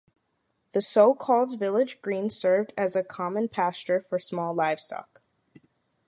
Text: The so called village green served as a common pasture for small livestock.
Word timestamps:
The 0.71 0.81
so 0.81 1.13
called 1.13 1.59
village 1.59 2.01
green 2.01 2.31
served 2.31 2.73
as 2.75 2.95
a 2.95 3.03
common 3.03 3.47
pasture 3.49 3.99
for 3.99 4.17
small 4.17 4.51
livestock. 4.51 5.21